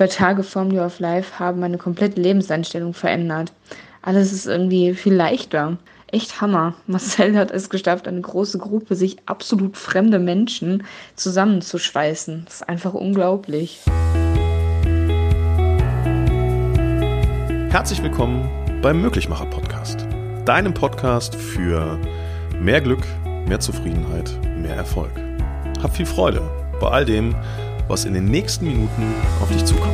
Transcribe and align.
zwei 0.00 0.06
Tage 0.06 0.42
vorm 0.42 0.68
New 0.68 0.80
of 0.80 0.98
Life 0.98 1.38
haben 1.38 1.60
meine 1.60 1.76
komplette 1.76 2.18
Lebenseinstellung 2.18 2.94
verändert. 2.94 3.52
Alles 4.00 4.32
ist 4.32 4.46
irgendwie 4.46 4.94
viel 4.94 5.12
leichter. 5.12 5.76
Echt 6.06 6.40
Hammer. 6.40 6.74
Marcel 6.86 7.36
hat 7.36 7.50
es 7.50 7.68
geschafft, 7.68 8.08
eine 8.08 8.22
große 8.22 8.56
Gruppe 8.56 8.94
sich 8.94 9.18
absolut 9.26 9.76
fremde 9.76 10.18
Menschen 10.18 10.84
zusammenzuschweißen. 11.16 12.44
Das 12.46 12.54
ist 12.54 12.68
einfach 12.70 12.94
unglaublich. 12.94 13.80
Herzlich 17.68 18.02
willkommen 18.02 18.48
beim 18.80 19.02
Möglichmacher 19.02 19.44
Podcast. 19.44 20.06
Deinem 20.46 20.72
Podcast 20.72 21.34
für 21.34 21.98
mehr 22.58 22.80
Glück, 22.80 23.04
mehr 23.46 23.60
Zufriedenheit, 23.60 24.30
mehr 24.56 24.76
Erfolg. 24.76 25.12
Hab 25.82 25.94
viel 25.94 26.06
Freude 26.06 26.40
bei 26.80 26.88
all 26.88 27.04
dem, 27.04 27.34
was 27.90 28.04
in 28.04 28.14
den 28.14 28.26
nächsten 28.26 28.66
Minuten 28.66 29.12
auf 29.42 29.48
dich 29.48 29.64
zukommt. 29.64 29.92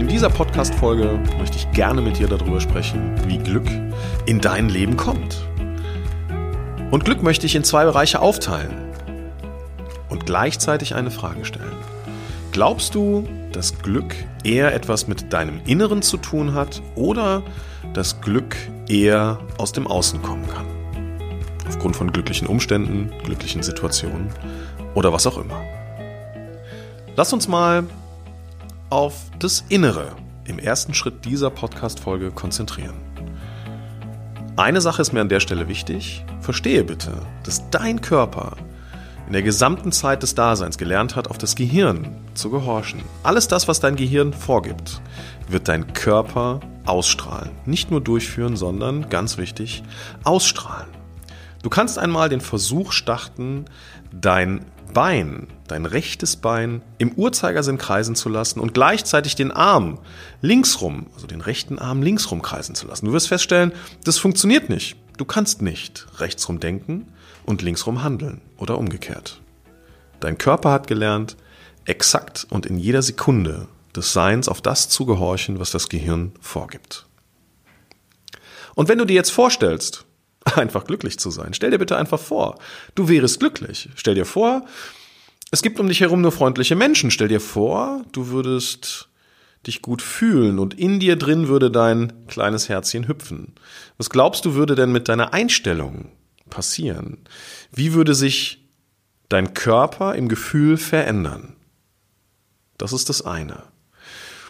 In 0.00 0.08
dieser 0.08 0.30
Podcast-Folge 0.30 1.20
möchte 1.38 1.58
ich 1.58 1.70
gerne 1.72 2.00
mit 2.00 2.18
dir 2.18 2.28
darüber 2.28 2.62
sprechen, 2.62 3.14
wie 3.26 3.36
Glück 3.36 3.68
in 4.24 4.40
dein 4.40 4.70
Leben 4.70 4.96
kommt. 4.96 5.36
Und 6.90 7.04
Glück 7.04 7.22
möchte 7.22 7.44
ich 7.44 7.54
in 7.54 7.62
zwei 7.62 7.84
Bereiche 7.84 8.20
aufteilen 8.20 8.74
und 10.08 10.24
gleichzeitig 10.24 10.94
eine 10.94 11.10
Frage 11.10 11.44
stellen. 11.44 11.76
Glaubst 12.52 12.94
du, 12.94 13.28
dass 13.52 13.78
Glück 13.80 14.14
eher 14.42 14.74
etwas 14.74 15.08
mit 15.08 15.30
deinem 15.30 15.60
Inneren 15.66 16.00
zu 16.00 16.16
tun 16.16 16.54
hat 16.54 16.80
oder 16.94 17.42
dass 17.92 18.22
Glück 18.22 18.56
eher 18.88 19.38
aus 19.58 19.72
dem 19.72 19.86
Außen 19.86 20.22
kommen 20.22 20.48
kann? 20.48 20.64
Aufgrund 21.68 21.96
von 21.96 22.10
glücklichen 22.10 22.48
Umständen, 22.48 23.12
glücklichen 23.24 23.62
Situationen 23.62 24.30
oder 24.94 25.12
was 25.12 25.26
auch 25.26 25.38
immer. 25.38 25.62
Lass 27.16 27.32
uns 27.32 27.48
mal 27.48 27.84
auf 28.88 29.14
das 29.38 29.64
Innere 29.68 30.12
im 30.44 30.58
ersten 30.58 30.94
Schritt 30.94 31.24
dieser 31.24 31.50
Podcast-Folge 31.50 32.30
konzentrieren. 32.30 32.96
Eine 34.56 34.80
Sache 34.80 35.02
ist 35.02 35.12
mir 35.12 35.20
an 35.20 35.28
der 35.28 35.40
Stelle 35.40 35.68
wichtig. 35.68 36.24
Verstehe 36.40 36.84
bitte, 36.84 37.12
dass 37.44 37.70
dein 37.70 38.00
Körper 38.00 38.56
in 39.26 39.32
der 39.32 39.42
gesamten 39.42 39.92
Zeit 39.92 40.24
des 40.24 40.34
Daseins 40.34 40.76
gelernt 40.76 41.14
hat, 41.14 41.28
auf 41.28 41.38
das 41.38 41.54
Gehirn 41.54 42.16
zu 42.34 42.50
gehorchen. 42.50 43.00
Alles 43.22 43.46
das, 43.46 43.68
was 43.68 43.78
dein 43.78 43.94
Gehirn 43.94 44.32
vorgibt, 44.32 45.00
wird 45.48 45.68
dein 45.68 45.92
Körper 45.92 46.60
ausstrahlen. 46.84 47.50
Nicht 47.64 47.92
nur 47.92 48.00
durchführen, 48.00 48.56
sondern, 48.56 49.08
ganz 49.08 49.38
wichtig, 49.38 49.84
ausstrahlen. 50.24 50.88
Du 51.62 51.70
kannst 51.70 51.98
einmal 51.98 52.28
den 52.28 52.40
Versuch 52.40 52.90
starten, 52.90 53.66
dein 54.12 54.64
Bein, 54.92 55.48
dein 55.66 55.86
rechtes 55.86 56.36
Bein 56.36 56.82
im 56.98 57.12
Uhrzeigersinn 57.12 57.78
kreisen 57.78 58.14
zu 58.14 58.28
lassen 58.28 58.60
und 58.60 58.74
gleichzeitig 58.74 59.34
den 59.34 59.52
Arm 59.52 59.98
linksrum, 60.42 61.06
also 61.14 61.26
den 61.26 61.40
rechten 61.40 61.78
Arm 61.78 62.02
linksrum 62.02 62.42
kreisen 62.42 62.74
zu 62.74 62.86
lassen. 62.86 63.06
Du 63.06 63.12
wirst 63.12 63.28
feststellen, 63.28 63.72
das 64.04 64.18
funktioniert 64.18 64.68
nicht. 64.68 64.96
Du 65.16 65.24
kannst 65.24 65.62
nicht 65.62 66.06
rechtsrum 66.18 66.60
denken 66.60 67.12
und 67.44 67.62
linksrum 67.62 68.02
handeln 68.02 68.40
oder 68.56 68.78
umgekehrt. 68.78 69.40
Dein 70.20 70.38
Körper 70.38 70.72
hat 70.72 70.86
gelernt, 70.86 71.36
exakt 71.84 72.46
und 72.50 72.66
in 72.66 72.78
jeder 72.78 73.02
Sekunde 73.02 73.68
des 73.94 74.12
Seins 74.12 74.48
auf 74.48 74.60
das 74.60 74.88
zu 74.88 75.06
gehorchen, 75.06 75.58
was 75.58 75.70
das 75.70 75.88
Gehirn 75.88 76.32
vorgibt. 76.40 77.06
Und 78.74 78.88
wenn 78.88 78.98
du 78.98 79.04
dir 79.04 79.14
jetzt 79.14 79.30
vorstellst, 79.30 80.06
einfach 80.56 80.84
glücklich 80.84 81.18
zu 81.18 81.30
sein. 81.30 81.54
Stell 81.54 81.70
dir 81.70 81.78
bitte 81.78 81.96
einfach 81.96 82.20
vor, 82.20 82.58
du 82.94 83.08
wärest 83.08 83.40
glücklich. 83.40 83.88
Stell 83.94 84.14
dir 84.14 84.26
vor, 84.26 84.64
es 85.50 85.62
gibt 85.62 85.80
um 85.80 85.88
dich 85.88 86.00
herum 86.00 86.20
nur 86.20 86.32
freundliche 86.32 86.76
Menschen. 86.76 87.10
Stell 87.10 87.28
dir 87.28 87.40
vor, 87.40 88.04
du 88.12 88.28
würdest 88.28 89.08
dich 89.66 89.82
gut 89.82 90.00
fühlen 90.00 90.58
und 90.58 90.74
in 90.74 91.00
dir 91.00 91.16
drin 91.16 91.48
würde 91.48 91.70
dein 91.70 92.26
kleines 92.28 92.68
Herzchen 92.68 93.08
hüpfen. 93.08 93.54
Was 93.98 94.08
glaubst 94.08 94.44
du 94.44 94.54
würde 94.54 94.74
denn 94.74 94.92
mit 94.92 95.08
deiner 95.08 95.34
Einstellung 95.34 96.12
passieren? 96.48 97.18
Wie 97.70 97.92
würde 97.92 98.14
sich 98.14 98.66
dein 99.28 99.52
Körper 99.52 100.14
im 100.14 100.28
Gefühl 100.28 100.76
verändern? 100.76 101.56
Das 102.78 102.92
ist 102.94 103.10
das 103.10 103.22
eine. 103.22 103.64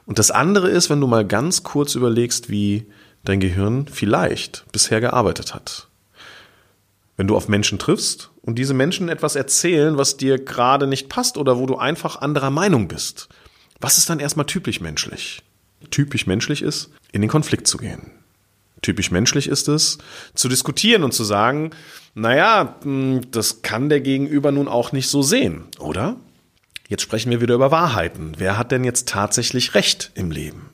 Und 0.07 0.19
das 0.19 0.31
andere 0.31 0.71
ist, 0.71 0.91
wenn 0.91 1.01
du 1.01 1.07
mal 1.07 1.27
ganz 1.27 1.63
kurz 1.63 1.95
überlegst, 1.95 2.49
wie 2.49 2.91
dein 3.25 3.41
Gehirn 3.41 3.87
vielleicht 3.87 4.65
bisher 4.73 5.01
gearbeitet 5.01 5.55
hat. 5.55 5.90
Wenn 7.21 7.27
du 7.27 7.37
auf 7.37 7.49
Menschen 7.49 7.79
triffst 7.79 8.31
und 8.41 8.59
diese 8.59 8.73
Menschen 8.73 9.11
etwas 9.11 9.37
erzählen, 9.37 9.99
was 9.99 10.17
dir 10.17 10.43
gerade 10.43 10.87
nicht 10.87 11.11
passt 11.11 11.37
oder 11.37 11.59
wo 11.59 11.67
du 11.67 11.77
einfach 11.77 12.23
anderer 12.23 12.49
Meinung 12.49 12.89
bist, 12.89 13.29
was 13.79 13.99
ist 13.99 14.09
dann 14.09 14.21
erstmal 14.21 14.47
typisch 14.47 14.81
menschlich? 14.81 15.43
Typisch 15.91 16.27
menschlich 16.27 16.63
ist, 16.63 16.89
in 17.13 17.21
den 17.21 17.29
Konflikt 17.29 17.67
zu 17.67 17.77
gehen. 17.77 18.11
Typisch 18.81 19.11
menschlich 19.11 19.49
ist 19.49 19.69
es, 19.69 19.99
zu 20.35 20.49
diskutieren 20.49 21.03
und 21.03 21.13
zu 21.13 21.23
sagen, 21.25 21.73
naja, 22.15 22.77
hm, 22.85 23.31
das 23.33 23.61
kann 23.61 23.91
der 23.91 24.01
Gegenüber 24.01 24.51
nun 24.51 24.67
auch 24.67 24.93
nicht 24.93 25.11
so 25.11 25.21
sehen, 25.21 25.65
oder? 25.79 26.17
Jetzt 26.89 27.03
sprechen 27.03 27.31
wir 27.31 27.43
wieder 27.43 27.57
über 27.57 27.71
Wahrheiten. 27.71 28.33
Wer 28.39 28.57
hat 28.57 28.73
denn 28.73 28.83
jetzt 28.83 29.11
tatsächlich 29.11 29.75
Recht 29.75 30.11
im 30.15 30.31
Leben? 30.31 30.71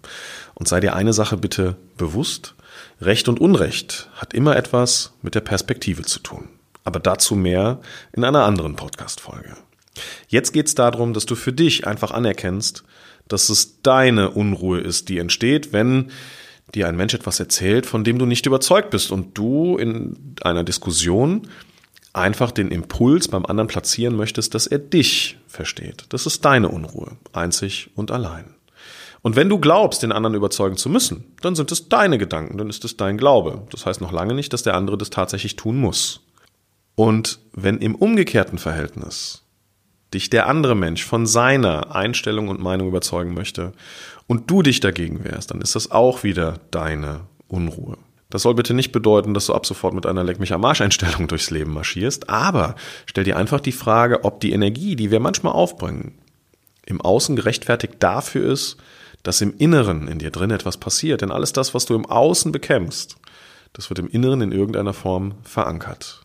Und 0.55 0.69
sei 0.69 0.79
dir 0.79 0.95
eine 0.95 1.13
Sache 1.13 1.39
bitte 1.39 1.77
bewusst. 1.97 2.55
Recht 3.01 3.29
und 3.29 3.41
Unrecht 3.41 4.09
hat 4.15 4.33
immer 4.33 4.57
etwas 4.57 5.13
mit 5.21 5.35
der 5.35 5.43
Perspektive 5.43 6.03
zu 6.03 6.19
tun. 6.19 6.49
Aber 6.85 6.99
dazu 6.99 7.35
mehr 7.35 7.81
in 8.13 8.25
einer 8.25 8.45
anderen 8.45 8.77
Podcast-Folge. 8.77 9.57
Jetzt 10.29 10.53
geht 10.53 10.67
es 10.67 10.75
darum, 10.75 11.13
dass 11.13 11.27
du 11.27 11.35
für 11.35 11.53
dich 11.53 11.87
einfach 11.87 12.11
anerkennst, 12.11 12.85
dass 13.29 13.49
es 13.49 13.83
deine 13.83 14.31
Unruhe 14.31 14.81
ist, 14.81 15.09
die 15.09 15.19
entsteht, 15.19 15.73
wenn 15.73 16.11
dir 16.75 16.89
ein 16.89 16.97
Mensch 16.97 17.15
etwas 17.15 17.39
erzählt, 17.41 17.87
von 17.87 18.03
dem 18.05 18.19
du 18.19 18.27
nicht 18.27 18.47
überzeugt 18.47 18.91
bist 18.91 19.11
und 19.11 19.37
du 19.37 19.77
in 19.77 20.37
einer 20.43 20.65
Diskussion 20.65 21.49
einfach 22.13 22.51
den 22.51 22.71
Impuls 22.71 23.29
beim 23.29 23.45
anderen 23.45 23.69
platzieren 23.69 24.17
möchtest, 24.17 24.55
dass 24.55 24.67
er 24.67 24.79
dich 24.79 25.39
versteht. 25.47 26.07
Das 26.09 26.27
ist 26.27 26.45
deine 26.45 26.69
Unruhe, 26.71 27.17
einzig 27.33 27.91
und 27.95 28.11
allein. 28.11 28.56
Und 29.27 29.35
wenn 29.35 29.49
du 29.49 29.59
glaubst, 29.59 30.05
den 30.05 30.13
anderen 30.13 30.37
überzeugen 30.37 30.77
zu 30.77 30.89
müssen, 30.89 31.35
dann 31.41 31.57
sind 31.57 31.73
es 31.73 31.89
deine 31.89 32.17
Gedanken, 32.17 32.59
dann 32.59 32.71
ist 32.71 32.85
es 32.85 32.97
dein 32.97 33.19
Glaube. 33.19 33.67
Das 33.73 33.85
heißt 33.85 34.01
noch 34.01 34.13
lange 34.13 34.35
nicht, 34.35 34.53
dass 34.53 34.63
der 34.63 34.77
andere 34.77 34.97
das 34.97 35.11
tatsächlich 35.11 35.57
tun 35.57 35.79
muss. 35.79 36.21
Und 36.95 37.41
wenn 37.53 37.79
im 37.79 37.97
umgekehrten 37.97 38.57
Verhältnis 38.57 39.43
dich 40.15 40.31
der 40.31 40.47
andere 40.47 40.77
Mensch 40.77 41.05
von 41.05 41.27
seiner 41.27 41.93
Einstellung 41.93 42.47
und 42.47 42.61
Meinung 42.61 42.87
überzeugen 42.87 43.35
möchte 43.35 43.73
und 44.29 44.49
du 44.49 44.63
dich 44.63 44.79
dagegen 44.79 45.25
wehrst, 45.25 45.51
dann 45.51 45.61
ist 45.61 45.75
das 45.75 45.91
auch 45.91 46.23
wieder 46.23 46.61
deine 46.71 47.23
Unruhe. 47.49 47.99
Das 48.31 48.43
soll 48.43 48.55
bitte 48.55 48.75
nicht 48.75 48.93
bedeuten, 48.93 49.35
dass 49.35 49.47
du 49.47 49.55
ab 49.55 49.67
sofort 49.67 49.93
mit 49.93 50.07
einer 50.07 50.23
Leck 50.23 50.39
mich 50.39 50.53
am 50.53 50.65
Arsch 50.65 50.83
Einstellung 50.83 51.27
durchs 51.27 51.51
Leben 51.51 51.73
marschierst, 51.73 52.31
aber 52.31 52.77
stell 53.07 53.25
dir 53.25 53.37
einfach 53.37 53.59
die 53.59 53.73
Frage, 53.73 54.23
ob 54.23 54.39
die 54.39 54.53
Energie, 54.53 54.95
die 54.95 55.11
wir 55.11 55.19
manchmal 55.19 55.55
aufbringen, 55.55 56.17
im 56.87 57.01
Außen 57.01 57.35
gerechtfertigt 57.35 57.95
dafür 57.99 58.53
ist, 58.53 58.77
dass 59.27 59.41
im 59.41 59.57
Inneren 59.59 60.07
in 60.07 60.21
dir 60.21 60.31
drin 60.31 60.53
etwas 60.53 60.77
passiert. 60.77 61.21
Denn 61.21 61.33
alles 61.33 61.53
das, 61.53 61.75
was 61.75 61.85
du 61.85 61.97
im 61.97 62.07
Außen 62.07 62.53
bekämpfst, 62.53 63.17
das 63.73 63.91
wird 63.91 63.99
im 63.99 64.09
Inneren 64.09 64.41
in 64.41 64.53
irgendeiner 64.53 64.93
Form 64.93 65.35
verankert. 65.43 66.21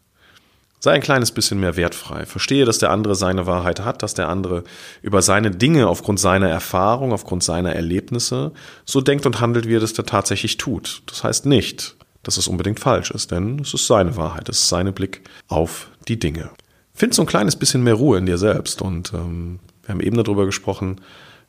Sei 0.79 0.91
ein 0.91 1.01
kleines 1.01 1.31
bisschen 1.31 1.59
mehr 1.59 1.75
wertfrei. 1.78 2.28
Verstehe, 2.28 2.63
dass 2.63 2.78
der 2.78 2.91
andere 2.91 3.16
seine 3.16 3.47
Wahrheit 3.47 3.79
hat, 3.79 4.03
dass 4.03 4.13
der 4.13 4.29
andere 4.29 4.63
über 5.01 5.23
seine 5.23 5.50
Dinge 5.50 5.88
aufgrund 5.88 6.19
seiner 6.19 6.50
Erfahrung, 6.50 7.12
aufgrund 7.12 7.44
seiner 7.44 7.73
Erlebnisse 7.73 8.51
so 8.85 9.01
denkt 9.01 9.25
und 9.25 9.41
handelt, 9.41 9.68
wie 9.68 9.78
er 9.78 9.79
das 9.79 9.94
da 9.94 10.03
tatsächlich 10.03 10.57
tut. 10.57 11.01
Das 11.07 11.23
heißt 11.23 11.47
nicht, 11.47 11.95
dass 12.22 12.38
es 12.38 12.47
unbedingt 12.47 12.79
falsch 12.79 13.09
ist, 13.09 13.31
denn 13.31 13.59
es 13.62 13.73
ist 13.73 13.88
seine 13.88 14.16
Wahrheit, 14.16 14.47
es 14.47 14.59
ist 14.59 14.69
sein 14.69 14.94
Blick 14.94 15.22
auf 15.47 15.89
die 16.07 16.19
Dinge. 16.19 16.51
Find 16.94 17.16
so 17.16 17.23
ein 17.23 17.28
kleines 17.28 17.56
bisschen 17.56 17.83
mehr 17.83 17.95
Ruhe 17.95 18.19
in 18.19 18.28
dir 18.28 18.38
selbst 18.38 18.83
und 18.83 19.12
ähm, 19.13 19.59
wir 19.83 19.94
haben 19.94 20.01
eben 20.01 20.18
darüber 20.18 20.45
gesprochen, 20.45 21.01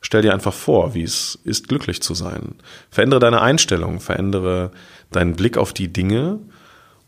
Stell 0.03 0.21
dir 0.21 0.33
einfach 0.33 0.53
vor, 0.53 0.93
wie 0.93 1.03
es 1.03 1.39
ist, 1.45 1.69
glücklich 1.69 2.01
zu 2.01 2.13
sein. 2.13 2.55
Verändere 2.91 3.21
deine 3.21 3.41
Einstellung, 3.41 4.01
verändere 4.01 4.71
deinen 5.11 5.33
Blick 5.33 5.57
auf 5.57 5.73
die 5.73 5.91
Dinge 5.91 6.39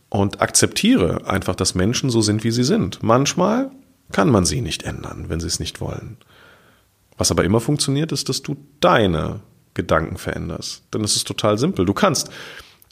und 0.10 0.42
akzeptiere 0.42 1.28
einfach, 1.28 1.56
dass 1.56 1.76
Menschen 1.76 2.10
so 2.10 2.22
sind, 2.22 2.44
wie 2.46 2.52
sie 2.52 2.64
sind. 2.64 3.04
Manchmal 3.04 3.70
kann 4.14 4.30
man 4.30 4.46
sie 4.46 4.62
nicht 4.62 4.84
ändern, 4.84 5.26
wenn 5.28 5.42
sie 5.42 5.48
es 5.48 5.60
nicht 5.60 5.82
wollen. 5.82 6.18
Was 7.18 7.32
aber 7.32 7.44
immer 7.44 7.60
funktioniert, 7.60 8.14
ist, 8.14 8.30
dass 8.30 8.42
du 8.42 8.56
deine 8.80 9.42
Gedanken 9.74 10.18
veränderst. 10.18 10.84
Denn 10.94 11.04
es 11.04 11.18
ist 11.18 11.28
total 11.28 11.58
simpel. 11.58 11.86
Du 11.86 11.94
kannst 11.94 12.30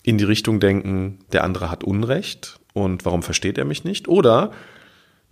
in 0.04 0.18
die 0.18 0.26
Richtung 0.26 0.60
denken, 0.60 1.20
der 1.32 1.46
andere 1.46 1.72
hat 1.72 1.86
Unrecht 1.86 2.60
und 2.74 3.06
warum 3.06 3.24
versteht 3.24 3.58
er 3.58 3.66
mich 3.66 3.86
nicht? 3.86 4.10
Oder 4.10 4.52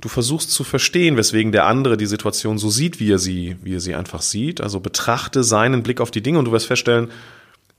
du 0.02 0.10
versuchst 0.10 0.52
zu 0.52 0.64
verstehen, 0.64 1.16
weswegen 1.16 1.52
der 1.52 1.66
andere 1.66 1.96
die 1.96 2.08
Situation 2.08 2.58
so 2.58 2.70
sieht, 2.70 3.00
wie 3.00 3.12
er 3.12 3.20
sie, 3.20 3.56
wie 3.62 3.76
er 3.76 3.80
sie 3.80 3.96
einfach 3.96 4.22
sieht. 4.22 4.60
Also 4.60 4.80
betrachte 4.80 5.44
seinen 5.44 5.84
Blick 5.84 6.02
auf 6.02 6.12
die 6.12 6.22
Dinge 6.22 6.40
und 6.40 6.46
du 6.46 6.52
wirst 6.52 6.66
feststellen, 6.66 7.10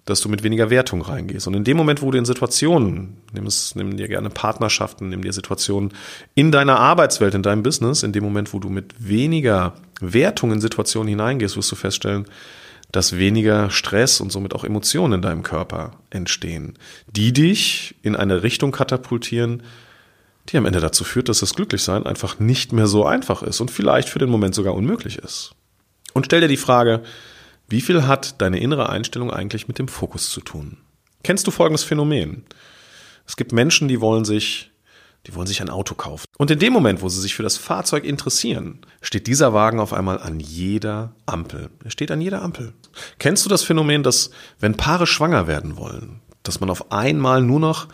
dass 0.04 0.20
du 0.20 0.28
mit 0.28 0.42
weniger 0.42 0.70
Wertung 0.70 1.02
reingehst. 1.02 1.46
Und 1.46 1.54
in 1.54 1.64
dem 1.64 1.76
Moment, 1.76 2.02
wo 2.02 2.10
du 2.10 2.18
in 2.18 2.24
Situationen, 2.24 3.18
nimm, 3.32 3.46
es, 3.46 3.74
nimm 3.76 3.96
dir 3.96 4.08
gerne 4.08 4.30
Partnerschaften, 4.30 5.08
nimm 5.08 5.22
dir 5.22 5.32
Situationen 5.32 5.92
in 6.34 6.50
deiner 6.50 6.78
Arbeitswelt, 6.78 7.34
in 7.34 7.42
deinem 7.42 7.62
Business, 7.62 8.02
in 8.02 8.12
dem 8.12 8.24
Moment, 8.24 8.52
wo 8.52 8.58
du 8.58 8.68
mit 8.68 8.94
weniger 8.98 9.74
Wertung 10.00 10.52
in 10.52 10.60
Situationen 10.60 11.08
hineingehst, 11.08 11.56
wirst 11.56 11.70
du 11.70 11.76
feststellen, 11.76 12.24
dass 12.90 13.16
weniger 13.16 13.70
Stress 13.70 14.20
und 14.20 14.32
somit 14.32 14.54
auch 14.54 14.64
Emotionen 14.64 15.14
in 15.14 15.22
deinem 15.22 15.42
Körper 15.42 15.92
entstehen, 16.10 16.74
die 17.06 17.32
dich 17.32 17.94
in 18.02 18.16
eine 18.16 18.42
Richtung 18.42 18.72
katapultieren, 18.72 19.62
die 20.48 20.56
am 20.56 20.66
Ende 20.66 20.80
dazu 20.80 21.04
führt, 21.04 21.28
dass 21.28 21.40
das 21.40 21.54
Glücklichsein 21.54 22.06
einfach 22.06 22.38
nicht 22.38 22.72
mehr 22.72 22.86
so 22.86 23.06
einfach 23.06 23.42
ist 23.42 23.60
und 23.60 23.70
vielleicht 23.70 24.08
für 24.08 24.18
den 24.18 24.30
Moment 24.30 24.54
sogar 24.54 24.74
unmöglich 24.74 25.18
ist. 25.18 25.54
Und 26.14 26.26
stell 26.26 26.40
dir 26.40 26.48
die 26.48 26.56
Frage, 26.56 27.02
wie 27.68 27.80
viel 27.80 28.06
hat 28.06 28.40
deine 28.40 28.60
innere 28.60 28.88
Einstellung 28.88 29.30
eigentlich 29.30 29.68
mit 29.68 29.78
dem 29.78 29.88
Fokus 29.88 30.30
zu 30.30 30.40
tun? 30.40 30.78
Kennst 31.22 31.46
du 31.46 31.50
folgendes 31.50 31.84
Phänomen? 31.84 32.44
Es 33.26 33.36
gibt 33.36 33.52
Menschen, 33.52 33.88
die 33.88 34.00
wollen 34.00 34.24
sich 34.24 34.72
die 35.26 35.34
wollen 35.34 35.46
sich 35.46 35.62
ein 35.62 35.70
Auto 35.70 35.94
kaufen. 35.94 36.24
Und 36.36 36.50
in 36.50 36.58
dem 36.58 36.72
Moment, 36.72 37.00
wo 37.00 37.08
sie 37.08 37.20
sich 37.20 37.34
für 37.34 37.44
das 37.44 37.56
Fahrzeug 37.56 38.04
interessieren, 38.04 38.80
steht 39.00 39.28
dieser 39.28 39.52
Wagen 39.52 39.78
auf 39.78 39.92
einmal 39.92 40.18
an 40.18 40.40
jeder 40.40 41.14
Ampel. 41.26 41.70
Er 41.84 41.90
steht 41.90 42.10
an 42.10 42.20
jeder 42.20 42.42
Ampel. 42.42 42.72
Kennst 43.18 43.44
du 43.44 43.48
das 43.48 43.62
Phänomen, 43.62 44.02
dass 44.02 44.30
wenn 44.58 44.76
Paare 44.76 45.06
schwanger 45.06 45.46
werden 45.46 45.76
wollen, 45.76 46.20
dass 46.42 46.58
man 46.58 46.70
auf 46.70 46.90
einmal 46.90 47.40
nur 47.40 47.60
noch 47.60 47.86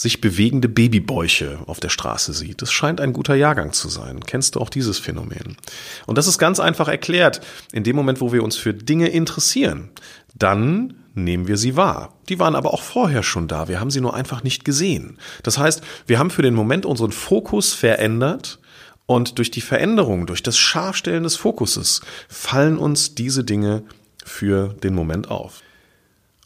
sich 0.00 0.22
bewegende 0.22 0.68
Babybäuche 0.68 1.58
auf 1.66 1.78
der 1.78 1.90
Straße 1.90 2.32
sieht. 2.32 2.62
Das 2.62 2.72
scheint 2.72 3.02
ein 3.02 3.12
guter 3.12 3.34
Jahrgang 3.34 3.74
zu 3.74 3.90
sein. 3.90 4.20
Kennst 4.24 4.54
du 4.54 4.60
auch 4.60 4.70
dieses 4.70 4.98
Phänomen? 4.98 5.58
Und 6.06 6.16
das 6.16 6.26
ist 6.26 6.38
ganz 6.38 6.58
einfach 6.58 6.88
erklärt. 6.88 7.42
In 7.72 7.84
dem 7.84 7.96
Moment, 7.96 8.22
wo 8.22 8.32
wir 8.32 8.42
uns 8.42 8.56
für 8.56 8.72
Dinge 8.72 9.08
interessieren, 9.08 9.90
dann 10.34 10.94
nehmen 11.14 11.48
wir 11.48 11.58
sie 11.58 11.76
wahr. 11.76 12.14
Die 12.30 12.38
waren 12.38 12.54
aber 12.54 12.72
auch 12.72 12.82
vorher 12.82 13.22
schon 13.22 13.46
da. 13.46 13.68
Wir 13.68 13.78
haben 13.78 13.90
sie 13.90 14.00
nur 14.00 14.14
einfach 14.14 14.42
nicht 14.42 14.64
gesehen. 14.64 15.18
Das 15.42 15.58
heißt, 15.58 15.82
wir 16.06 16.18
haben 16.18 16.30
für 16.30 16.42
den 16.42 16.54
Moment 16.54 16.86
unseren 16.86 17.12
Fokus 17.12 17.74
verändert 17.74 18.58
und 19.04 19.36
durch 19.36 19.50
die 19.50 19.60
Veränderung, 19.60 20.26
durch 20.26 20.42
das 20.42 20.56
Scharfstellen 20.56 21.24
des 21.24 21.36
Fokuses 21.36 22.00
fallen 22.28 22.78
uns 22.78 23.14
diese 23.14 23.44
Dinge 23.44 23.82
für 24.24 24.68
den 24.82 24.94
Moment 24.94 25.30
auf. 25.30 25.60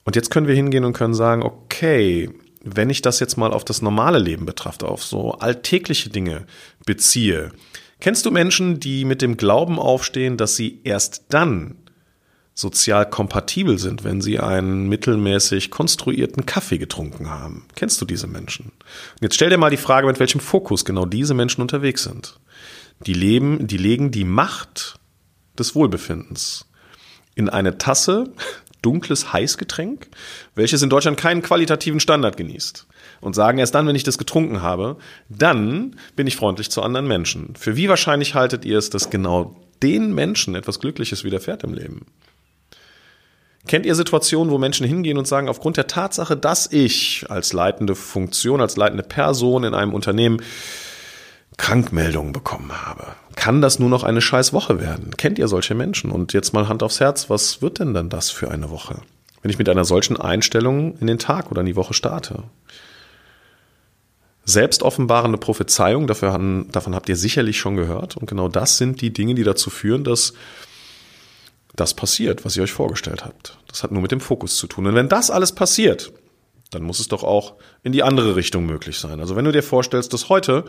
Und 0.04 0.16
jetzt 0.16 0.30
können 0.30 0.48
wir 0.48 0.56
hingehen 0.56 0.84
und 0.84 0.92
können 0.92 1.14
sagen, 1.14 1.42
okay, 1.42 2.30
wenn 2.64 2.90
ich 2.90 3.02
das 3.02 3.20
jetzt 3.20 3.36
mal 3.36 3.52
auf 3.52 3.64
das 3.64 3.82
normale 3.82 4.18
Leben 4.18 4.46
betrachte, 4.46 4.88
auf 4.88 5.04
so 5.04 5.32
alltägliche 5.32 6.10
Dinge 6.10 6.46
beziehe, 6.86 7.52
kennst 8.00 8.26
du 8.26 8.30
Menschen, 8.30 8.80
die 8.80 9.04
mit 9.04 9.22
dem 9.22 9.36
Glauben 9.36 9.78
aufstehen, 9.78 10.36
dass 10.36 10.56
sie 10.56 10.80
erst 10.84 11.24
dann 11.28 11.76
sozial 12.54 13.08
kompatibel 13.10 13.78
sind, 13.78 14.04
wenn 14.04 14.20
sie 14.20 14.38
einen 14.38 14.88
mittelmäßig 14.88 15.70
konstruierten 15.70 16.46
Kaffee 16.46 16.78
getrunken 16.78 17.28
haben. 17.28 17.66
Kennst 17.74 18.00
du 18.00 18.04
diese 18.04 18.28
Menschen? 18.28 18.66
Und 18.66 19.22
jetzt 19.22 19.34
stell 19.34 19.50
dir 19.50 19.58
mal 19.58 19.70
die 19.70 19.76
Frage, 19.76 20.06
mit 20.06 20.20
welchem 20.20 20.40
Fokus 20.40 20.84
genau 20.84 21.04
diese 21.04 21.34
Menschen 21.34 21.62
unterwegs 21.62 22.04
sind. 22.04 22.38
Die 23.06 23.14
leben, 23.14 23.66
die 23.66 23.76
legen 23.76 24.12
die 24.12 24.24
Macht 24.24 25.00
des 25.58 25.74
Wohlbefindens 25.74 26.66
in 27.34 27.48
eine 27.48 27.78
Tasse 27.78 28.32
dunkles 28.84 29.32
Heißgetränk, 29.32 30.08
welches 30.54 30.82
in 30.82 30.90
Deutschland 30.90 31.16
keinen 31.16 31.42
qualitativen 31.42 32.00
Standard 32.00 32.36
genießt. 32.36 32.86
Und 33.20 33.34
sagen 33.34 33.58
erst 33.58 33.74
dann, 33.74 33.86
wenn 33.86 33.96
ich 33.96 34.02
das 34.02 34.18
getrunken 34.18 34.62
habe, 34.62 34.96
dann 35.28 35.96
bin 36.16 36.26
ich 36.26 36.36
freundlich 36.36 36.70
zu 36.70 36.82
anderen 36.82 37.08
Menschen. 37.08 37.54
Für 37.56 37.76
wie 37.76 37.88
wahrscheinlich 37.88 38.34
haltet 38.34 38.64
ihr 38.64 38.78
es, 38.78 38.90
dass 38.90 39.10
genau 39.10 39.56
den 39.82 40.14
Menschen 40.14 40.54
etwas 40.54 40.80
Glückliches 40.80 41.24
widerfährt 41.24 41.64
im 41.64 41.74
Leben? 41.74 42.06
Kennt 43.66 43.86
ihr 43.86 43.94
Situationen, 43.94 44.52
wo 44.52 44.58
Menschen 44.58 44.86
hingehen 44.86 45.16
und 45.16 45.26
sagen, 45.26 45.48
aufgrund 45.48 45.78
der 45.78 45.86
Tatsache, 45.86 46.36
dass 46.36 46.70
ich 46.70 47.24
als 47.30 47.54
leitende 47.54 47.94
Funktion, 47.94 48.60
als 48.60 48.76
leitende 48.76 49.04
Person 49.04 49.64
in 49.64 49.72
einem 49.72 49.94
Unternehmen 49.94 50.42
Krankmeldungen 51.56 52.32
bekommen 52.32 52.72
habe, 52.72 53.06
kann 53.36 53.60
das 53.60 53.78
nur 53.78 53.88
noch 53.88 54.04
eine 54.04 54.20
scheiß 54.20 54.52
Woche 54.52 54.80
werden? 54.80 55.16
Kennt 55.16 55.38
ihr 55.38 55.48
solche 55.48 55.74
Menschen? 55.74 56.10
Und 56.10 56.32
jetzt 56.32 56.52
mal 56.52 56.68
Hand 56.68 56.82
aufs 56.82 57.00
Herz, 57.00 57.30
was 57.30 57.62
wird 57.62 57.78
denn 57.78 57.94
dann 57.94 58.08
das 58.08 58.30
für 58.30 58.50
eine 58.50 58.70
Woche? 58.70 59.00
Wenn 59.42 59.50
ich 59.50 59.58
mit 59.58 59.68
einer 59.68 59.84
solchen 59.84 60.18
Einstellung 60.18 60.96
in 60.98 61.06
den 61.06 61.18
Tag 61.18 61.50
oder 61.50 61.60
in 61.60 61.66
die 61.66 61.76
Woche 61.76 61.94
starte. 61.94 62.44
Selbstoffenbarende 64.46 65.38
Prophezeiung, 65.38 66.08
haben, 66.08 66.68
davon 66.70 66.94
habt 66.94 67.08
ihr 67.08 67.16
sicherlich 67.16 67.58
schon 67.58 67.76
gehört. 67.76 68.16
Und 68.16 68.28
genau 68.28 68.48
das 68.48 68.78
sind 68.78 69.00
die 69.00 69.12
Dinge, 69.12 69.34
die 69.34 69.44
dazu 69.44 69.70
führen, 69.70 70.04
dass 70.04 70.34
das 71.74 71.94
passiert, 71.94 72.44
was 72.44 72.56
ihr 72.56 72.62
euch 72.62 72.72
vorgestellt 72.72 73.24
habt. 73.24 73.58
Das 73.68 73.82
hat 73.82 73.90
nur 73.90 74.02
mit 74.02 74.12
dem 74.12 74.20
Fokus 74.20 74.56
zu 74.56 74.66
tun. 74.66 74.86
Und 74.86 74.94
wenn 74.94 75.08
das 75.08 75.30
alles 75.30 75.52
passiert, 75.52 76.12
dann 76.70 76.82
muss 76.82 77.00
es 77.00 77.08
doch 77.08 77.24
auch 77.24 77.54
in 77.82 77.92
die 77.92 78.02
andere 78.02 78.36
Richtung 78.36 78.66
möglich 78.66 78.98
sein. 78.98 79.20
Also 79.20 79.34
wenn 79.36 79.44
du 79.44 79.52
dir 79.52 79.62
vorstellst, 79.62 80.12
dass 80.12 80.28
heute 80.28 80.64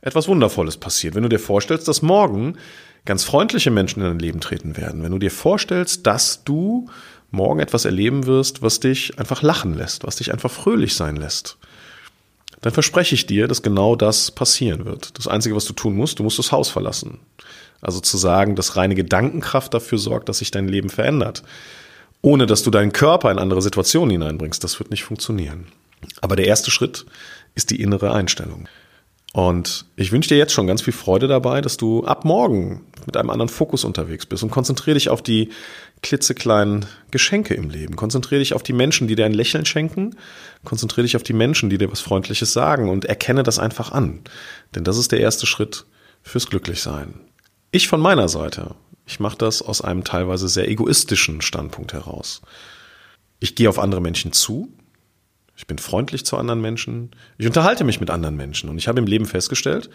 etwas 0.00 0.28
Wundervolles 0.28 0.76
passiert, 0.76 1.14
wenn 1.14 1.22
du 1.22 1.28
dir 1.28 1.38
vorstellst, 1.38 1.88
dass 1.88 2.02
morgen 2.02 2.56
ganz 3.04 3.24
freundliche 3.24 3.70
Menschen 3.70 4.00
in 4.00 4.08
dein 4.08 4.18
Leben 4.18 4.40
treten 4.40 4.76
werden, 4.76 5.02
wenn 5.02 5.12
du 5.12 5.18
dir 5.18 5.30
vorstellst, 5.30 6.06
dass 6.06 6.44
du 6.44 6.88
morgen 7.30 7.60
etwas 7.60 7.84
erleben 7.84 8.26
wirst, 8.26 8.62
was 8.62 8.80
dich 8.80 9.18
einfach 9.18 9.42
lachen 9.42 9.74
lässt, 9.74 10.04
was 10.04 10.16
dich 10.16 10.32
einfach 10.32 10.50
fröhlich 10.50 10.94
sein 10.94 11.16
lässt, 11.16 11.58
dann 12.60 12.72
verspreche 12.72 13.14
ich 13.14 13.26
dir, 13.26 13.46
dass 13.46 13.62
genau 13.62 13.96
das 13.96 14.30
passieren 14.30 14.86
wird. 14.86 15.18
Das 15.18 15.28
Einzige, 15.28 15.54
was 15.54 15.66
du 15.66 15.74
tun 15.74 15.96
musst, 15.96 16.18
du 16.18 16.22
musst 16.22 16.38
das 16.38 16.52
Haus 16.52 16.70
verlassen. 16.70 17.18
Also 17.82 18.00
zu 18.00 18.16
sagen, 18.16 18.56
dass 18.56 18.76
reine 18.76 18.94
Gedankenkraft 18.94 19.74
dafür 19.74 19.98
sorgt, 19.98 20.30
dass 20.30 20.38
sich 20.38 20.50
dein 20.50 20.68
Leben 20.68 20.88
verändert. 20.88 21.42
Ohne 22.22 22.46
dass 22.46 22.62
du 22.62 22.70
deinen 22.70 22.92
Körper 22.92 23.30
in 23.30 23.38
andere 23.38 23.60
Situationen 23.60 24.12
hineinbringst. 24.12 24.64
Das 24.64 24.78
wird 24.78 24.90
nicht 24.90 25.04
funktionieren. 25.04 25.66
Aber 26.22 26.36
der 26.36 26.46
erste 26.46 26.70
Schritt 26.70 27.04
ist 27.54 27.70
die 27.70 27.82
innere 27.82 28.14
Einstellung. 28.14 28.66
Und 29.34 29.86
ich 29.96 30.12
wünsche 30.12 30.28
dir 30.28 30.38
jetzt 30.38 30.52
schon 30.52 30.68
ganz 30.68 30.80
viel 30.80 30.92
Freude 30.92 31.26
dabei, 31.26 31.60
dass 31.60 31.76
du 31.76 32.04
ab 32.04 32.24
morgen 32.24 32.86
mit 33.04 33.16
einem 33.16 33.30
anderen 33.30 33.48
Fokus 33.48 33.82
unterwegs 33.82 34.26
bist 34.26 34.44
und 34.44 34.50
konzentriere 34.50 34.94
dich 34.94 35.08
auf 35.08 35.22
die 35.22 35.48
klitzekleinen 36.02 36.86
Geschenke 37.10 37.54
im 37.54 37.68
Leben. 37.68 37.96
Konzentriere 37.96 38.38
dich 38.38 38.54
auf 38.54 38.62
die 38.62 38.72
Menschen, 38.72 39.08
die 39.08 39.16
dir 39.16 39.26
ein 39.26 39.34
Lächeln 39.34 39.66
schenken. 39.66 40.14
Konzentriere 40.62 41.02
dich 41.02 41.16
auf 41.16 41.24
die 41.24 41.32
Menschen, 41.32 41.68
die 41.68 41.78
dir 41.78 41.90
was 41.90 42.00
Freundliches 42.00 42.52
sagen 42.52 42.88
und 42.88 43.06
erkenne 43.06 43.42
das 43.42 43.58
einfach 43.58 43.90
an. 43.90 44.20
Denn 44.76 44.84
das 44.84 44.98
ist 44.98 45.10
der 45.10 45.18
erste 45.18 45.46
Schritt 45.46 45.84
fürs 46.22 46.46
Glücklichsein. 46.46 47.14
Ich 47.72 47.88
von 47.88 48.00
meiner 48.00 48.28
Seite, 48.28 48.76
ich 49.04 49.18
mache 49.18 49.36
das 49.36 49.62
aus 49.62 49.80
einem 49.80 50.04
teilweise 50.04 50.46
sehr 50.46 50.68
egoistischen 50.68 51.42
Standpunkt 51.42 51.92
heraus. 51.92 52.40
Ich 53.40 53.56
gehe 53.56 53.68
auf 53.68 53.80
andere 53.80 54.00
Menschen 54.00 54.32
zu, 54.32 54.68
ich 55.56 55.66
bin 55.66 55.78
freundlich 55.78 56.24
zu 56.24 56.36
anderen 56.36 56.60
Menschen. 56.60 57.10
Ich 57.38 57.46
unterhalte 57.46 57.84
mich 57.84 58.00
mit 58.00 58.10
anderen 58.10 58.36
Menschen. 58.36 58.68
Und 58.68 58.78
ich 58.78 58.88
habe 58.88 58.98
im 58.98 59.06
Leben 59.06 59.26
festgestellt, 59.26 59.88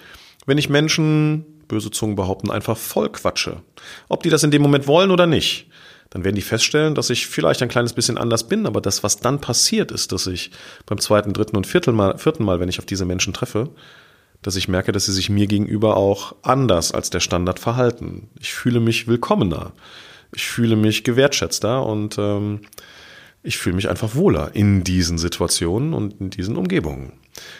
wenn 0.45 0.57
ich 0.57 0.69
Menschen, 0.69 1.45
böse 1.67 1.91
Zungen 1.91 2.15
behaupten, 2.15 2.49
einfach 2.49 2.77
voll 2.77 3.09
quatsche, 3.09 3.61
ob 4.07 4.23
die 4.23 4.29
das 4.29 4.43
in 4.43 4.51
dem 4.51 4.61
Moment 4.61 4.87
wollen 4.87 5.11
oder 5.11 5.27
nicht, 5.27 5.67
dann 6.09 6.23
werden 6.23 6.35
die 6.35 6.41
feststellen, 6.41 6.95
dass 6.95 7.09
ich 7.11 7.27
vielleicht 7.27 7.61
ein 7.61 7.69
kleines 7.69 7.93
bisschen 7.93 8.17
anders 8.17 8.47
bin, 8.47 8.65
aber 8.65 8.81
das, 8.81 9.03
was 9.03 9.19
dann 9.19 9.41
passiert 9.41 9.91
ist, 9.91 10.11
dass 10.11 10.25
ich 10.25 10.49
beim 10.87 10.99
zweiten, 10.99 11.33
dritten 11.33 11.55
und 11.55 11.67
vierten 11.67 11.93
Mal, 11.93 12.17
vierten 12.17 12.43
Mal, 12.43 12.59
wenn 12.59 12.69
ich 12.69 12.79
auf 12.79 12.85
diese 12.85 13.05
Menschen 13.05 13.33
treffe, 13.33 13.69
dass 14.41 14.55
ich 14.55 14.67
merke, 14.67 14.91
dass 14.91 15.05
sie 15.05 15.13
sich 15.13 15.29
mir 15.29 15.45
gegenüber 15.45 15.97
auch 15.97 16.35
anders 16.41 16.93
als 16.93 17.09
der 17.09 17.19
Standard 17.19 17.59
verhalten. 17.59 18.29
Ich 18.39 18.53
fühle 18.53 18.79
mich 18.79 19.07
willkommener. 19.07 19.73
Ich 20.33 20.47
fühle 20.47 20.75
mich 20.75 21.03
gewertschätzter 21.03 21.85
und 21.85 22.17
ähm, 22.17 22.61
ich 23.41 23.57
fühle 23.57 23.75
mich 23.75 23.89
einfach 23.89 24.15
wohler 24.15 24.51
in 24.53 24.83
diesen 24.83 25.17
Situationen 25.17 25.93
und 25.93 26.19
in 26.19 26.29
diesen 26.29 26.57
Umgebungen. 26.57 27.13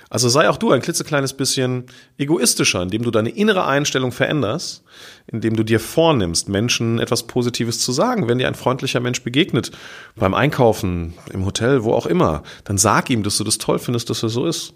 Also 0.10 0.28
sei 0.28 0.50
auch 0.50 0.58
du 0.58 0.72
ein 0.72 0.82
klitzekleines 0.82 1.34
bisschen 1.34 1.86
egoistischer, 2.18 2.82
indem 2.82 3.04
du 3.04 3.12
deine 3.12 3.30
innere 3.30 3.66
Einstellung 3.66 4.12
veränderst, 4.12 4.84
indem 5.28 5.56
du 5.56 5.64
dir 5.64 5.80
vornimmst, 5.80 6.50
Menschen 6.50 7.00
etwas 7.00 7.28
Positives 7.28 7.80
zu 7.80 7.94
sagen. 7.94 8.28
Wenn 8.28 8.40
dir 8.40 8.48
ein 8.48 8.56
freundlicher 8.56 9.00
Mensch 9.00 9.24
begegnet, 9.24 9.72
beim 10.16 10.34
Einkaufen, 10.34 11.14
im 11.32 11.46
Hotel, 11.46 11.84
wo 11.84 11.94
auch 11.94 12.08
immer, 12.08 12.44
dann 12.66 12.78
sag 12.78 13.10
ihm, 13.10 13.24
dass 13.24 13.38
du 13.38 13.46
das 13.46 13.58
toll 13.58 13.80
findest, 13.80 14.10
dass 14.10 14.24
er 14.24 14.30
so 14.30 14.46
ist. 14.46 14.74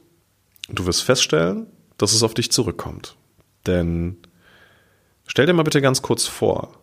Und 0.70 0.80
du 0.80 0.86
wirst 0.86 1.04
feststellen, 1.04 1.68
dass 1.98 2.14
es 2.14 2.24
auf 2.24 2.34
dich 2.34 2.50
zurückkommt. 2.52 3.18
Denn 3.66 4.18
stell 5.28 5.48
dir 5.48 5.54
mal 5.54 5.64
bitte 5.64 5.82
ganz 5.82 6.02
kurz 6.02 6.28
vor, 6.28 6.83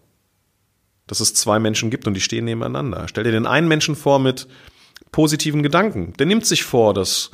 dass 1.11 1.19
es 1.19 1.35
zwei 1.35 1.59
Menschen 1.59 1.91
gibt 1.91 2.07
und 2.07 2.15
die 2.15 2.21
stehen 2.21 2.45
nebeneinander. 2.45 3.09
Stell 3.09 3.25
dir 3.25 3.33
den 3.33 3.47
einen 3.47 3.67
Menschen 3.67 3.97
vor 3.97 4.21
mit 4.21 4.47
positiven 5.11 5.65
Gedanken. 5.65 6.13
Der 6.21 6.27
nimmt 6.27 6.47
sich 6.47 6.63
vor, 6.63 6.95
dass 6.95 7.33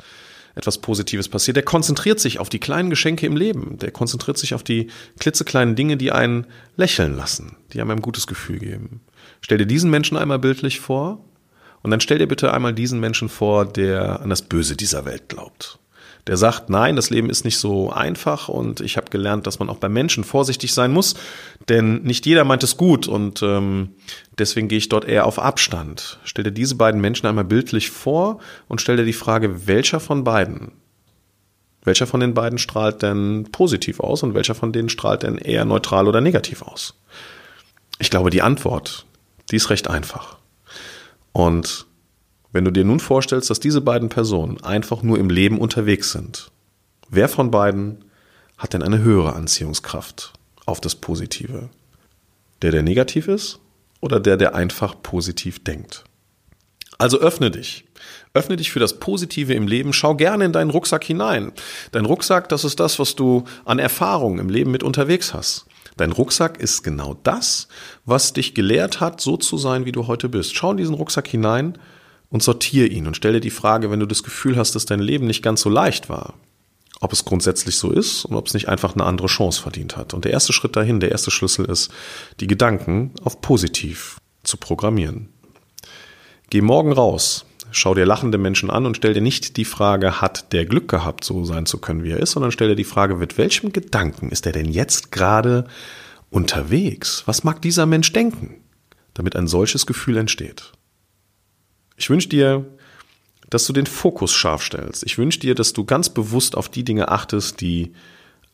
etwas 0.55 0.79
Positives 0.79 1.29
passiert. 1.29 1.57
Der 1.57 1.63
konzentriert 1.63 2.19
sich 2.19 2.39
auf 2.39 2.49
die 2.49 2.57
kleinen 2.57 2.89
Geschenke 2.89 3.27
im 3.27 3.37
Leben. 3.37 3.77
Der 3.77 3.91
konzentriert 3.91 4.39
sich 4.39 4.55
auf 4.55 4.63
die 4.63 4.87
klitzekleinen 5.19 5.75
Dinge, 5.75 5.95
die 5.95 6.11
einen 6.11 6.47
lächeln 6.75 7.15
lassen, 7.15 7.55
die 7.71 7.79
einem 7.79 7.91
ein 7.91 8.01
gutes 8.01 8.25
Gefühl 8.25 8.57
geben. 8.57 9.01
Stell 9.41 9.59
dir 9.59 9.67
diesen 9.67 9.91
Menschen 9.91 10.17
einmal 10.17 10.39
bildlich 10.39 10.79
vor 10.79 11.23
und 11.83 11.91
dann 11.91 12.01
stell 12.01 12.17
dir 12.17 12.27
bitte 12.27 12.55
einmal 12.55 12.73
diesen 12.73 12.99
Menschen 12.99 13.29
vor, 13.29 13.65
der 13.65 14.21
an 14.21 14.31
das 14.31 14.41
Böse 14.41 14.75
dieser 14.75 15.05
Welt 15.05 15.29
glaubt 15.29 15.77
der 16.27 16.35
sagt, 16.35 16.69
nein, 16.69 16.97
das 16.97 17.09
Leben 17.09 17.29
ist 17.29 17.45
nicht 17.45 17.57
so 17.57 17.89
einfach 17.89 18.49
und 18.49 18.81
ich 18.81 18.97
habe 18.97 19.09
gelernt, 19.09 19.47
dass 19.47 19.59
man 19.59 19.69
auch 19.69 19.77
bei 19.77 19.87
Menschen 19.87 20.25
vorsichtig 20.25 20.73
sein 20.73 20.91
muss, 20.91 21.15
denn 21.69 22.03
nicht 22.03 22.25
jeder 22.25 22.43
meint 22.43 22.63
es 22.63 22.75
gut 22.75 23.07
und 23.07 23.41
ähm, 23.41 23.95
deswegen 24.37 24.67
gehe 24.67 24.77
ich 24.77 24.89
dort 24.89 25.05
eher 25.05 25.25
auf 25.25 25.39
Abstand. 25.39 26.19
Stell 26.25 26.43
dir 26.43 26.51
diese 26.51 26.75
beiden 26.75 26.99
Menschen 26.99 27.27
einmal 27.27 27.45
bildlich 27.45 27.89
vor 27.89 28.39
und 28.67 28.81
stell 28.81 28.97
dir 28.97 29.05
die 29.05 29.13
Frage, 29.13 29.67
welcher 29.67 30.01
von 30.01 30.25
beiden, 30.25 30.73
welcher 31.83 32.07
von 32.07 32.19
den 32.19 32.33
beiden 32.33 32.57
strahlt 32.57 33.01
denn 33.01 33.47
positiv 33.51 34.01
aus 34.01 34.21
und 34.21 34.33
welcher 34.33 34.55
von 34.55 34.73
denen 34.73 34.89
strahlt 34.89 35.23
denn 35.23 35.37
eher 35.37 35.63
neutral 35.63 36.07
oder 36.07 36.19
negativ 36.19 36.61
aus? 36.61 36.99
Ich 37.99 38.09
glaube, 38.09 38.29
die 38.29 38.41
Antwort, 38.41 39.05
die 39.49 39.55
ist 39.55 39.69
recht 39.69 39.89
einfach. 39.89 40.37
Und 41.31 41.86
wenn 42.57 42.65
du 42.65 42.71
dir 42.71 42.85
nun 42.85 42.99
vorstellst, 42.99 43.51
dass 43.51 43.59
diese 43.59 43.81
beiden 43.81 44.09
Personen 44.09 44.59
einfach 44.63 45.03
nur 45.03 45.19
im 45.19 45.29
Leben 45.29 45.59
unterwegs 45.59 46.11
sind, 46.11 46.49
wer 47.07 47.29
von 47.29 47.51
beiden 47.51 48.03
hat 48.57 48.73
denn 48.73 48.81
eine 48.81 48.97
höhere 48.97 49.33
Anziehungskraft 49.33 50.33
auf 50.65 50.81
das 50.81 50.95
Positive? 50.95 51.69
Der, 52.63 52.71
der 52.71 52.81
negativ 52.81 53.27
ist 53.27 53.59
oder 54.01 54.19
der, 54.19 54.37
der 54.37 54.55
einfach 54.55 54.95
positiv 55.03 55.63
denkt? 55.63 56.03
Also 56.97 57.19
öffne 57.19 57.51
dich. 57.51 57.85
Öffne 58.33 58.55
dich 58.55 58.71
für 58.71 58.79
das 58.79 58.99
Positive 58.99 59.53
im 59.53 59.67
Leben. 59.67 59.93
Schau 59.93 60.15
gerne 60.15 60.43
in 60.45 60.51
deinen 60.51 60.71
Rucksack 60.71 61.03
hinein. 61.03 61.51
Dein 61.91 62.05
Rucksack, 62.05 62.49
das 62.49 62.63
ist 62.63 62.79
das, 62.79 62.97
was 62.97 63.13
du 63.13 63.43
an 63.65 63.77
Erfahrungen 63.77 64.39
im 64.39 64.49
Leben 64.49 64.71
mit 64.71 64.81
unterwegs 64.81 65.31
hast. 65.31 65.67
Dein 65.95 66.11
Rucksack 66.11 66.59
ist 66.59 66.81
genau 66.81 67.19
das, 67.21 67.67
was 68.05 68.33
dich 68.33 68.55
gelehrt 68.55 68.99
hat, 68.99 69.21
so 69.21 69.37
zu 69.37 69.59
sein, 69.59 69.85
wie 69.85 69.91
du 69.91 70.07
heute 70.07 70.27
bist. 70.27 70.55
Schau 70.55 70.71
in 70.71 70.77
diesen 70.77 70.95
Rucksack 70.95 71.27
hinein 71.27 71.77
und 72.29 72.43
sortiere 72.43 72.87
ihn 72.87 73.07
und 73.07 73.15
stelle 73.15 73.39
die 73.39 73.49
Frage, 73.49 73.89
wenn 73.91 73.99
du 73.99 74.05
das 74.05 74.23
Gefühl 74.23 74.57
hast, 74.57 74.75
dass 74.75 74.85
dein 74.85 74.99
Leben 74.99 75.27
nicht 75.27 75.43
ganz 75.43 75.61
so 75.61 75.69
leicht 75.69 76.09
war, 76.09 76.33
ob 76.99 77.13
es 77.13 77.25
grundsätzlich 77.25 77.77
so 77.77 77.91
ist 77.91 78.25
und 78.25 78.35
ob 78.35 78.47
es 78.47 78.53
nicht 78.53 78.67
einfach 78.67 78.95
eine 78.95 79.05
andere 79.05 79.27
Chance 79.27 79.61
verdient 79.61 79.97
hat. 79.97 80.13
Und 80.13 80.25
der 80.25 80.31
erste 80.31 80.53
Schritt 80.53 80.75
dahin, 80.75 80.99
der 80.99 81.11
erste 81.11 81.31
Schlüssel 81.31 81.65
ist, 81.65 81.91
die 82.39 82.47
Gedanken 82.47 83.11
auf 83.23 83.41
positiv 83.41 84.17
zu 84.43 84.57
programmieren. 84.57 85.29
Geh 86.49 86.61
morgen 86.61 86.91
raus, 86.91 87.45
schau 87.71 87.93
dir 87.93 88.05
lachende 88.05 88.37
Menschen 88.37 88.69
an 88.69 88.85
und 88.85 88.97
stell 88.97 89.13
dir 89.13 89.21
nicht 89.21 89.57
die 89.57 89.65
Frage, 89.65 90.21
hat 90.21 90.53
der 90.53 90.65
Glück 90.65 90.87
gehabt, 90.87 91.23
so 91.23 91.43
sein 91.43 91.65
zu 91.65 91.77
können, 91.79 92.03
wie 92.03 92.11
er 92.11 92.19
ist, 92.19 92.31
sondern 92.31 92.51
stell 92.51 92.69
dir 92.69 92.75
die 92.75 92.83
Frage, 92.83 93.15
mit 93.15 93.37
welchem 93.37 93.71
Gedanken 93.71 94.29
ist 94.29 94.45
er 94.45 94.53
denn 94.53 94.69
jetzt 94.71 95.11
gerade 95.11 95.67
unterwegs? 96.29 97.23
Was 97.25 97.43
mag 97.43 97.61
dieser 97.61 97.85
Mensch 97.85 98.11
denken, 98.13 98.55
damit 99.13 99.35
ein 99.35 99.47
solches 99.47 99.85
Gefühl 99.85 100.17
entsteht? 100.17 100.71
Ich 101.97 102.09
wünsche 102.09 102.29
dir, 102.29 102.65
dass 103.49 103.65
du 103.65 103.73
den 103.73 103.87
Fokus 103.87 104.31
scharf 104.33 104.63
stellst. 104.63 105.03
Ich 105.03 105.17
wünsche 105.17 105.39
dir, 105.39 105.55
dass 105.55 105.73
du 105.73 105.83
ganz 105.83 106.09
bewusst 106.09 106.55
auf 106.55 106.69
die 106.69 106.83
Dinge 106.83 107.09
achtest, 107.09 107.59
die 107.59 107.93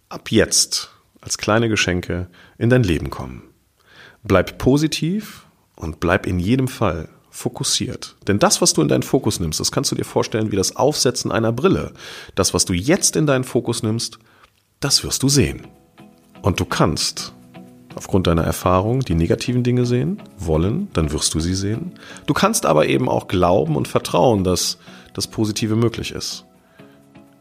ab 0.09 0.31
jetzt 0.31 0.89
als 1.21 1.37
kleine 1.37 1.69
Geschenke 1.69 2.29
in 2.57 2.69
dein 2.69 2.83
Leben 2.83 3.09
kommen. 3.09 3.43
Bleib 4.23 4.57
positiv 4.57 5.45
und 5.75 5.99
bleib 5.99 6.25
in 6.25 6.39
jedem 6.39 6.67
Fall 6.67 7.09
fokussiert. 7.29 8.15
Denn 8.27 8.39
das, 8.39 8.61
was 8.61 8.73
du 8.73 8.81
in 8.81 8.87
deinen 8.87 9.03
Fokus 9.03 9.39
nimmst, 9.39 9.59
das 9.59 9.71
kannst 9.71 9.91
du 9.91 9.95
dir 9.95 10.05
vorstellen 10.05 10.51
wie 10.51 10.55
das 10.55 10.75
Aufsetzen 10.75 11.31
einer 11.31 11.51
Brille. 11.51 11.93
Das, 12.35 12.53
was 12.53 12.65
du 12.65 12.73
jetzt 12.73 13.15
in 13.15 13.25
deinen 13.25 13.43
Fokus 13.43 13.83
nimmst, 13.83 14.19
das 14.79 15.03
wirst 15.03 15.23
du 15.23 15.29
sehen. 15.29 15.67
Und 16.41 16.59
du 16.59 16.65
kannst 16.65 17.33
aufgrund 17.95 18.27
deiner 18.27 18.43
Erfahrung 18.43 19.01
die 19.01 19.15
negativen 19.15 19.63
Dinge 19.63 19.85
sehen, 19.85 20.21
wollen, 20.37 20.87
dann 20.93 21.11
wirst 21.11 21.33
du 21.33 21.39
sie 21.39 21.55
sehen. 21.55 21.93
Du 22.25 22.33
kannst 22.33 22.65
aber 22.65 22.87
eben 22.87 23.09
auch 23.09 23.27
glauben 23.27 23.75
und 23.75 23.87
vertrauen, 23.87 24.43
dass 24.43 24.77
das 25.13 25.27
Positive 25.27 25.75
möglich 25.75 26.11
ist. 26.11 26.45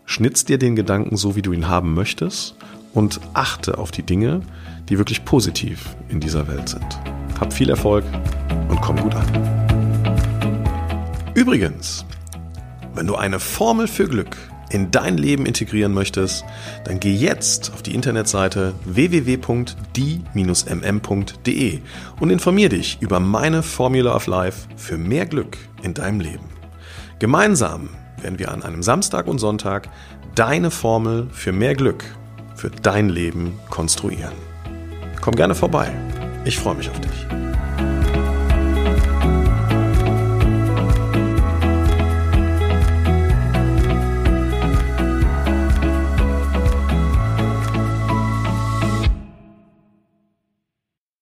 Schnitz 0.05 0.45
dir 0.45 0.59
den 0.59 0.77
Gedanken 0.77 1.17
so, 1.17 1.37
wie 1.37 1.43
du 1.43 1.53
ihn 1.53 1.69
haben 1.69 1.95
möchtest 1.95 2.55
und 2.93 3.21
achte 3.35 3.79
auf 3.79 3.91
die 3.91 4.03
Dinge, 4.03 4.43
die 4.89 4.99
wirklich 4.99 5.25
positiv 5.25 5.97
in 6.09 6.21
dieser 6.21 6.49
Welt 6.49 6.69
sind. 6.69 6.99
Hab 7.41 7.53
viel 7.53 7.71
Erfolg 7.71 8.05
und 8.69 8.81
komm 8.81 8.97
gut 8.97 9.15
an. 9.15 9.27
Übrigens, 11.35 12.05
wenn 12.95 13.07
du 13.07 13.15
eine 13.15 13.41
Formel 13.41 13.89
für 13.89 14.07
Glück 14.07 14.37
in 14.73 14.91
dein 14.91 15.17
Leben 15.19 15.47
integrieren 15.47 15.93
möchtest, 15.95 16.45
dann 16.85 16.99
geh 16.99 17.15
jetzt 17.15 17.73
auf 17.75 17.83
die 17.83 17.95
Internetseite 17.95 18.75
www.die-mm.de 18.85 19.79
und 22.21 22.31
informier 22.31 22.69
dich 22.69 22.99
über 23.01 23.21
meine 23.21 23.63
Formula 23.63 24.15
of 24.15 24.27
Life 24.27 24.69
für 24.77 24.99
mehr 24.99 25.27
Glück 25.27 25.57
in 25.83 25.95
deinem 25.95 26.21
Leben. 26.21 26.49
Gemeinsam 27.19 27.91
werden 28.21 28.39
wir 28.39 28.51
an 28.51 28.63
einem 28.63 28.83
Samstag 28.83 29.27
und 29.27 29.39
Sonntag 29.39 29.89
deine 30.35 30.71
Formel 30.71 31.29
für 31.33 31.53
mehr 31.53 31.75
Glück 31.75 32.05
für 32.55 32.71
dein 32.71 33.09
Leben 33.09 33.59
konstruieren. 33.71 34.33
Komm 35.21 35.35
gerne 35.37 35.55
vorbei. 35.55 35.93
Ich 36.45 36.59
freue 36.59 36.75
mich 36.75 36.91
auf 36.91 37.01
dich. 37.01 37.42